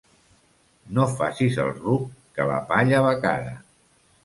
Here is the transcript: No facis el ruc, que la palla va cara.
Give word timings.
No 0.97 1.05
facis 1.19 1.59
el 1.65 1.69
ruc, 1.83 2.09
que 2.39 2.49
la 2.55 2.59
palla 2.73 3.05
va 3.09 3.15
cara. 3.29 3.55